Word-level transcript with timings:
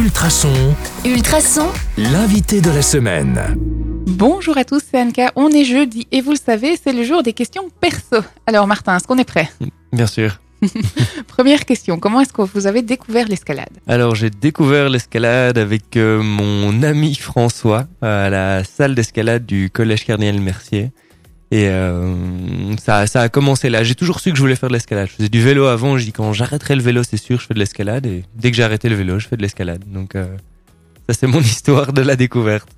Ultrason, 0.00 0.74
Ultrason, 1.04 1.68
l'invité 1.98 2.62
de 2.62 2.70
la 2.70 2.80
semaine. 2.80 3.38
Bonjour 4.06 4.56
à 4.56 4.64
tous, 4.64 4.80
c'est 4.90 4.98
Anka. 4.98 5.30
On 5.36 5.50
est 5.50 5.64
jeudi 5.64 6.08
et 6.10 6.22
vous 6.22 6.30
le 6.30 6.38
savez, 6.42 6.78
c'est 6.82 6.94
le 6.94 7.04
jour 7.04 7.22
des 7.22 7.34
questions 7.34 7.68
perso. 7.82 8.24
Alors 8.46 8.66
Martin, 8.66 8.96
est-ce 8.96 9.06
qu'on 9.06 9.18
est 9.18 9.26
prêt? 9.26 9.50
Bien 9.92 10.06
sûr. 10.06 10.40
Première 11.26 11.66
question, 11.66 11.98
comment 11.98 12.22
est-ce 12.22 12.32
que 12.32 12.40
vous 12.40 12.66
avez 12.66 12.80
découvert 12.80 13.28
l'escalade? 13.28 13.68
Alors 13.86 14.14
j'ai 14.14 14.30
découvert 14.30 14.88
l'escalade 14.88 15.58
avec 15.58 15.98
euh, 15.98 16.22
mon 16.22 16.82
ami 16.82 17.14
François 17.14 17.86
à 18.00 18.30
la 18.30 18.64
salle 18.64 18.94
d'escalade 18.94 19.44
du 19.44 19.68
collège 19.68 20.06
Cardinal 20.06 20.40
Mercier. 20.40 20.92
Et 21.52 21.68
euh, 21.68 22.76
ça, 22.76 23.06
ça 23.06 23.22
a 23.22 23.28
commencé 23.28 23.70
là. 23.70 23.82
J'ai 23.82 23.96
toujours 23.96 24.20
su 24.20 24.30
que 24.30 24.36
je 24.36 24.40
voulais 24.40 24.56
faire 24.56 24.68
de 24.68 24.74
l'escalade. 24.74 25.08
Je 25.08 25.14
faisais 25.14 25.28
du 25.28 25.42
vélo 25.42 25.66
avant. 25.66 25.98
Je 25.98 26.04
dis 26.04 26.12
quand 26.12 26.32
j'arrêterai 26.32 26.76
le 26.76 26.82
vélo, 26.82 27.02
c'est 27.02 27.16
sûr, 27.16 27.40
je 27.40 27.46
fais 27.46 27.54
de 27.54 27.58
l'escalade. 27.58 28.06
Et 28.06 28.24
dès 28.36 28.50
que 28.50 28.56
j'ai 28.56 28.62
arrêté 28.62 28.88
le 28.88 28.94
vélo, 28.94 29.18
je 29.18 29.26
fais 29.26 29.36
de 29.36 29.42
l'escalade. 29.42 29.82
Donc 29.86 30.14
euh, 30.14 30.26
ça 31.08 31.14
c'est 31.14 31.26
mon 31.26 31.40
histoire 31.54 31.92
de 31.92 32.02
la 32.02 32.16
découverte. 32.16 32.68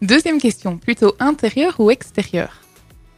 Deuxième 0.00 0.40
question, 0.40 0.78
plutôt 0.78 1.14
intérieur 1.18 1.78
ou 1.78 1.90
extérieur? 1.90 2.60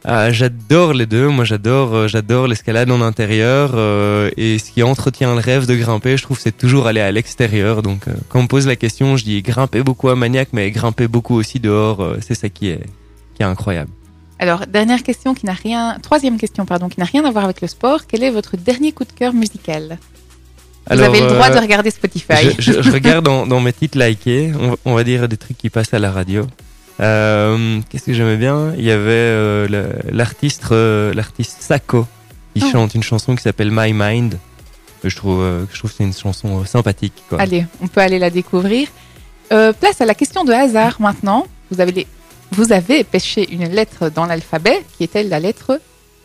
Ah, 0.05 0.31
j'adore 0.31 0.93
les 0.93 1.05
deux. 1.05 1.29
Moi, 1.29 1.45
j'adore, 1.45 1.95
euh, 1.95 2.07
j'adore 2.09 2.47
l'escalade 2.47 2.91
en 2.91 3.01
intérieur 3.01 3.71
euh, 3.75 4.29
et 4.35 4.59
ce 4.59 4.71
qui 4.71 4.83
entretient 4.83 5.33
le 5.33 5.39
rêve 5.39 5.65
de 5.65 5.75
grimper, 5.75 6.17
je 6.17 6.23
trouve, 6.23 6.37
c'est 6.37 6.57
toujours 6.57 6.87
aller 6.87 6.99
à 6.99 7.09
l'extérieur. 7.09 7.81
Donc, 7.81 8.09
euh, 8.09 8.13
quand 8.27 8.39
on 8.39 8.43
me 8.43 8.47
pose 8.49 8.67
la 8.67 8.75
question, 8.75 9.15
je 9.15 9.23
dis 9.23 9.41
grimper 9.41 9.81
beaucoup 9.81 10.09
à 10.09 10.15
Maniac, 10.15 10.49
mais 10.51 10.69
grimper 10.71 11.07
beaucoup 11.07 11.35
aussi 11.35 11.61
dehors. 11.61 12.15
c'est 12.21 12.35
ça 12.35 12.49
qui 12.49 12.67
est, 12.67 12.81
qui 13.35 13.43
est 13.43 13.45
incroyable. 13.45 13.91
Alors, 14.43 14.67
dernière 14.67 15.03
question 15.03 15.33
qui 15.33 15.45
n'a 15.45 15.53
rien, 15.53 15.97
troisième 16.01 16.37
question, 16.37 16.65
pardon, 16.65 16.89
qui 16.89 16.99
n'a 16.99 17.05
rien 17.05 17.23
à 17.23 17.31
voir 17.31 17.45
avec 17.45 17.61
le 17.61 17.67
sport. 17.69 18.07
Quel 18.09 18.23
est 18.23 18.29
votre 18.29 18.57
dernier 18.57 18.91
coup 18.91 19.05
de 19.05 19.13
cœur 19.13 19.31
musical? 19.33 19.97
Vous 20.87 20.93
Alors, 20.93 21.05
avez 21.05 21.21
le 21.21 21.27
droit 21.27 21.49
euh, 21.49 21.55
de 21.55 21.59
regarder 21.59 21.91
Spotify. 21.91 22.51
Je, 22.59 22.73
je- 22.73 22.81
je 22.81 22.91
regarde 22.97 23.23
dans, 23.23 23.47
dans 23.47 23.61
mes 23.61 23.71
titres 23.71 23.97
likés, 23.97 24.51
on, 24.59 24.75
on 24.83 24.95
va 24.95 25.05
dire 25.05 25.29
des 25.29 25.37
trucs 25.37 25.57
qui 25.57 25.69
passent 25.69 25.93
à 25.93 25.99
la 25.99 26.11
radio. 26.11 26.45
Euh, 26.99 27.79
Qu'est-ce 27.89 28.05
que 28.07 28.13
j'aimais 28.13 28.35
bien? 28.35 28.73
Il 28.77 28.83
y 28.83 28.91
avait 28.91 29.11
euh, 29.11 29.87
l'artiste, 30.11 30.65
euh, 30.71 31.13
l'artiste 31.13 31.61
Sako 31.61 32.05
qui 32.53 32.63
Oh. 32.65 32.69
chante 32.71 32.93
une 32.95 33.01
chanson 33.03 33.35
qui 33.37 33.43
s'appelle 33.43 33.71
My 33.71 33.93
Mind. 33.93 34.37
Je 35.05 35.15
trouve, 35.15 35.41
euh, 35.41 35.65
que 35.65 35.73
je 35.73 35.79
trouve 35.79 35.91
que 35.91 35.97
c'est 35.97 36.03
une 36.03 36.13
chanson 36.13 36.61
euh, 36.61 36.65
sympathique. 36.65 37.13
Quoi. 37.29 37.39
Allez, 37.39 37.65
on 37.81 37.87
peut 37.87 38.01
aller 38.01 38.19
la 38.19 38.29
découvrir. 38.29 38.89
Euh, 39.53 39.71
place 39.71 40.01
à 40.01 40.05
la 40.05 40.15
question 40.15 40.43
de 40.43 40.51
hasard 40.51 40.97
maintenant. 40.99 41.47
Vous 41.71 41.79
avez, 41.81 41.91
les- 41.93 42.07
vous 42.53 42.71
avez 42.71 43.03
pêché 43.03 43.51
une 43.51 43.67
lettre 43.69 44.09
dans 44.09 44.25
l'alphabet 44.25 44.83
qui 44.97 45.03
était 45.03 45.23
la 45.23 45.39
lettre 45.39 45.79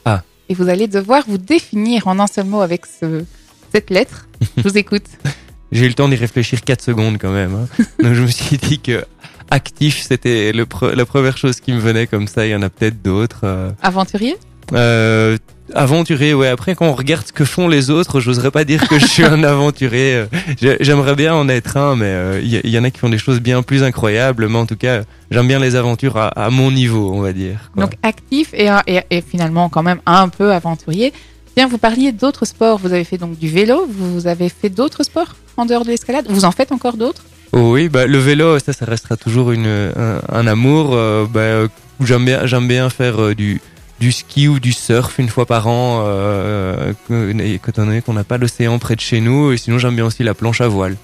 A. 0.05 0.23
Et 0.49 0.55
vous 0.55 0.69
allez 0.69 0.87
devoir 0.89 1.25
vous 1.29 1.39
définir 1.39 2.07
en 2.09 2.19
un 2.19 2.27
seul 2.27 2.47
mot 2.47 2.61
avec 2.61 2.87
ce, 2.87 3.25
cette 3.73 3.91
lettre. 3.91 4.29
Je 4.57 4.63
vous 4.63 4.79
écoute. 4.79 5.05
J'ai 5.73 5.85
eu 5.85 5.89
le 5.89 5.95
temps 5.95 6.09
d'y 6.09 6.17
réfléchir 6.17 6.63
4 6.63 6.81
secondes 6.83 7.19
quand 7.21 7.33
même. 7.33 7.55
hein. 7.55 7.85
Donc 8.03 8.15
je 8.15 8.23
me 8.23 8.27
suis 8.29 8.57
dit 8.57 8.79
que 8.81 9.05
actif, 9.51 10.01
c'était 10.01 10.53
pre- 10.53 10.95
la 10.95 11.05
première 11.05 11.37
chose 11.37 11.61
qui 11.61 11.73
me 11.73 11.79
venait 11.79 12.07
comme 12.07 12.27
ça. 12.27 12.47
Il 12.47 12.51
y 12.51 12.55
en 12.55 12.63
a 12.63 12.71
peut-être 12.71 13.03
d'autres. 13.03 13.41
euh. 13.45 13.71
Aventurier? 13.83 14.37
Euh, 14.73 15.37
aventurier, 15.75 16.35
ouais. 16.35 16.49
Après, 16.49 16.75
quand 16.75 16.87
on 16.87 16.95
regarde 16.95 17.27
ce 17.27 17.33
que 17.33 17.45
font 17.45 17.69
les 17.69 17.91
autres, 17.91 18.21
j'oserais 18.21 18.51
pas 18.51 18.65
dire 18.65 18.87
que 18.89 18.99
je 18.99 19.07
suis 19.07 19.25
un 19.25 19.43
aventurier. 19.55 20.15
Euh, 20.15 20.27
j'ai- 20.61 20.77
J'aimerais 20.81 21.15
bien 21.15 21.35
en 21.35 21.49
être 21.49 21.77
un, 21.77 21.97
mais 21.97 22.07
euh, 22.07 22.41
il 22.43 22.53
y, 22.55 22.61
il 22.65 22.71
y 22.71 22.79
en 22.79 22.85
a 22.85 22.91
qui 22.91 22.99
font 22.99 23.09
des 23.09 23.19
choses 23.19 23.41
bien 23.41 23.63
plus 23.63 23.83
incroyables. 23.83 24.49
Mais 24.49 24.59
en 24.59 24.67
tout 24.67 24.77
cas, 24.77 25.03
j'aime 25.31 25.47
bien 25.49 25.59
les 25.59 25.77
aventures 25.77 26.17
à, 26.17 26.29
à 26.29 26.51
mon 26.51 26.71
niveau, 26.71 27.13
on 27.15 27.21
va 27.21 27.33
dire. 27.33 27.71
quoi. 27.75 27.85
Donc 27.85 27.95
actif 28.03 28.51
et, 28.55 28.69
et, 28.87 29.01
et 29.11 29.21
finalement 29.23 29.69
quand 29.69 29.83
même 29.83 30.01
un 30.07 30.29
peu 30.29 30.53
aventurier. 30.53 31.13
Tiens, 31.55 31.67
vous 31.69 31.79
parliez 31.79 32.13
d'autres 32.13 32.45
sports. 32.45 32.79
Vous 32.79 32.93
avez 32.93 33.05
fait 33.05 33.19
donc 33.19 33.39
du 33.39 33.49
vélo. 33.49 33.87
Vous 33.89 34.27
avez 34.27 34.49
fait 34.49 34.69
d'autres 34.71 35.03
sports 35.03 35.35
en 35.57 35.67
dehors 35.67 35.85
de 35.85 35.91
l'escalade? 35.91 36.27
Vous 36.29 36.45
en 36.45 36.53
faites 36.53 36.71
encore 36.73 36.97
d'autres? 36.97 37.23
Oh 37.53 37.73
oui, 37.73 37.89
bah, 37.89 38.07
le 38.07 38.19
vélo, 38.19 38.59
ça, 38.59 38.73
ça 38.75 38.85
restera 38.85 39.17
toujours 39.17 39.51
une, 39.53 39.67
un, 39.67 40.21
un 40.31 40.47
amour. 40.47 40.91
euh, 40.93 41.25
bah, 41.29 41.41
euh, 41.41 41.69
j'aime 42.05 42.25
bien, 42.27 42.47
j'aime 42.47 42.69
bien 42.69 42.91
faire 42.91 43.21
euh, 43.23 43.35
du, 43.35 43.61
du 44.01 44.13
ski 44.13 44.49
ou 44.49 44.61
du 44.61 44.73
surf 44.73 45.19
une 45.19 45.29
fois 45.29 45.47
par 45.47 45.67
an, 45.67 46.05
euh, 46.07 46.93
étant 47.11 47.85
donné 47.85 48.03
qu'on 48.03 48.13
n'a 48.13 48.25
pas 48.25 48.39
l'océan 48.39 48.79
près 48.79 48.97
de 48.97 49.01
chez 49.01 49.21
nous. 49.21 49.53
Et 49.53 49.57
sinon, 49.57 49.79
j'aime 49.79 49.97
bien 49.97 50.07
aussi 50.07 50.23
la 50.23 50.35
planche 50.35 50.61
à 50.61 50.69
voile. 50.69 50.97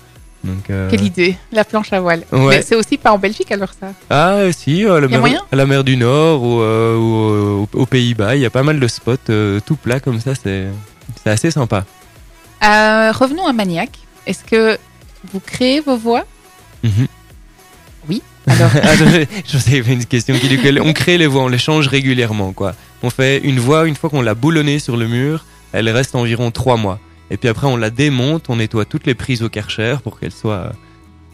Donc, 0.45 0.69
euh, 0.69 0.91
Quelle 0.91 1.03
idée 1.03 1.37
La 1.53 1.65
planche 1.65 1.93
à 1.93 2.01
voile. 2.01 2.25
Ouais. 2.31 2.57
Mais 2.57 2.63
c'est 2.63 2.77
aussi 2.77 2.99
pas 2.99 3.13
en 3.13 3.19
Belgique 3.19 3.51
alors 3.51 3.71
ça? 3.79 3.89
Ah 4.11 4.53
si, 4.53 4.85
euh, 4.85 5.01
la, 5.01 5.09
mer, 5.09 5.47
à 5.51 5.57
la 5.57 5.67
mer 5.67 5.83
du 5.83 5.97
Nord 5.97 6.43
ou, 6.43 6.61
euh, 6.61 6.97
ou, 6.97 7.69
aux 7.73 7.87
Pays-Bas, 7.87 8.37
il 8.37 8.43
y 8.43 8.47
a 8.47 8.51
pas 8.51 8.63
mal 8.63 8.79
de 8.79 8.87
spots 8.87 9.17
euh, 9.31 9.61
tout 9.65 9.77
plats 9.77 10.01
comme 10.01 10.21
ça, 10.21 10.33
c'est 10.35 10.67
assez 11.25 11.51
sympa. 11.51 11.85
Revenons 12.61 13.47
à 13.47 13.53
Maniac. 13.53 13.91
Est-ce 14.27 14.45
que 14.45 14.79
vous 15.33 15.41
créez 15.41 15.81
vos 15.81 15.97
voix? 15.97 16.25
Mhm. 16.83 17.07
Ah, 18.47 18.95
je, 18.97 19.25
je 19.47 19.59
sais, 19.59 19.71
il 19.71 19.77
y 19.77 19.81
avait 19.81 19.95
une 19.95 20.05
question 20.05 20.37
qui 20.39 20.49
dit 20.49 20.59
que 20.59 20.81
on 20.81 20.93
crée 20.93 21.17
les 21.17 21.27
voix, 21.27 21.43
on 21.45 21.49
les 21.49 21.59
change 21.59 21.89
régulièrement 21.89 22.53
quoi. 22.53 22.75
On 23.03 23.11
fait 23.11 23.39
une 23.39 23.59
voix 23.59 23.87
une 23.87 23.95
fois 23.97 24.11
qu'on 24.11 24.21
l'a 24.23 24.35
boulonnée 24.35 24.79
sur 24.79 24.97
le 24.97 25.09
mur, 25.09 25.45
elle 25.73 25.89
reste 25.89 26.15
environ 26.15 26.51
trois 26.51 26.77
mois. 26.77 26.99
Et 27.31 27.37
puis 27.39 27.49
après 27.49 27.67
on 27.67 27.77
la 27.77 27.91
démonte, 27.91 28.51
on 28.51 28.57
nettoie 28.57 28.85
toutes 28.85 29.07
les 29.07 29.15
prises 29.15 29.43
au 29.43 29.49
Karcher 29.49 29.97
pour 30.05 30.21
qu'elles 30.21 30.33
soient 30.33 30.73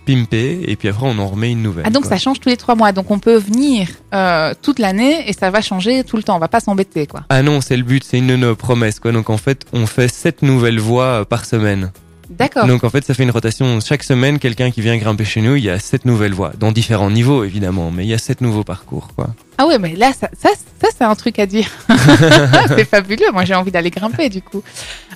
pimpées, 0.06 0.60
et 0.66 0.76
puis 0.76 0.88
après 0.88 1.04
on 1.06 1.18
en 1.18 1.26
remet 1.28 1.50
une 1.50 1.62
nouvelle. 1.62 1.84
ah 1.86 1.90
donc 1.90 2.04
quoi. 2.04 2.12
ça 2.12 2.18
change 2.18 2.40
tous 2.40 2.48
les 2.48 2.56
trois 2.56 2.74
mois. 2.74 2.92
Donc 2.92 3.10
on 3.10 3.18
peut 3.18 3.36
venir 3.36 3.88
euh, 4.14 4.54
toute 4.62 4.78
l'année 4.78 5.28
et 5.28 5.32
ça 5.32 5.50
va 5.50 5.60
changer 5.60 6.04
tout 6.04 6.16
le 6.16 6.22
temps. 6.22 6.36
On 6.36 6.40
va 6.40 6.48
pas 6.48 6.60
s'embêter 6.60 7.06
quoi. 7.06 7.24
Ah 7.28 7.42
non, 7.42 7.60
c'est 7.60 7.76
le 7.76 7.82
but, 7.82 8.04
c'est 8.04 8.18
une 8.18 8.28
de 8.28 8.36
nos 8.36 8.54
promesses 8.54 9.00
quoi. 9.00 9.12
Donc 9.12 9.30
en 9.30 9.36
fait 9.36 9.64
on 9.72 9.86
fait 9.86 10.08
sept 10.08 10.42
nouvelles 10.42 10.80
voix 10.80 11.04
euh, 11.04 11.24
par 11.24 11.44
semaine. 11.44 11.90
D'accord. 12.30 12.66
Donc 12.66 12.84
en 12.84 12.90
fait, 12.90 13.04
ça 13.04 13.12
fait 13.12 13.24
une 13.24 13.32
rotation. 13.32 13.80
Chaque 13.80 14.04
semaine, 14.04 14.38
quelqu'un 14.38 14.70
qui 14.70 14.80
vient 14.80 14.96
grimper 14.96 15.24
chez 15.24 15.42
nous, 15.42 15.56
il 15.56 15.64
y 15.64 15.70
a 15.70 15.80
sept 15.80 16.04
nouvelles 16.04 16.32
voies, 16.32 16.52
dans 16.58 16.70
différents 16.70 17.10
niveaux 17.10 17.42
évidemment, 17.42 17.90
mais 17.90 18.04
il 18.04 18.08
y 18.08 18.14
a 18.14 18.18
sept 18.18 18.40
nouveaux 18.40 18.62
parcours. 18.62 19.08
Quoi. 19.16 19.28
Ah 19.58 19.66
ouais, 19.66 19.78
mais 19.78 19.96
là, 19.96 20.12
ça, 20.12 20.28
ça, 20.38 20.50
ça 20.80 20.88
c'est 20.96 21.04
un 21.04 21.14
truc 21.16 21.40
à 21.40 21.46
dire. 21.46 21.66
c'est 22.68 22.84
fabuleux. 22.84 23.32
Moi, 23.32 23.44
j'ai 23.44 23.54
envie 23.54 23.72
d'aller 23.72 23.90
grimper, 23.90 24.28
du 24.28 24.42
coup. 24.42 24.62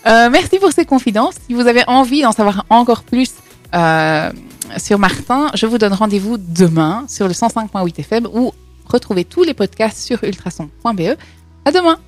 Euh, 0.06 0.28
merci 0.30 0.58
pour 0.58 0.72
ces 0.72 0.84
confidences. 0.84 1.36
Si 1.47 1.54
vous 1.54 1.66
avez 1.66 1.84
envie 1.86 2.22
d'en 2.22 2.32
savoir 2.32 2.66
encore 2.69 3.04
plus 3.04 3.31
euh, 3.75 4.31
sur 4.76 4.98
Martin, 4.98 5.50
je 5.54 5.66
vous 5.66 5.78
donne 5.78 5.92
rendez-vous 5.92 6.36
demain 6.36 7.04
sur 7.08 7.28
le 7.28 7.32
105.8 7.32 8.00
FM 8.00 8.26
ou 8.32 8.52
retrouvez 8.86 9.25
tous 9.25 9.44
les 9.44 9.54
podcasts 9.54 9.98
sur 9.98 10.22
ultrason.be. 10.25 11.16
À 11.64 11.70
demain. 11.70 11.98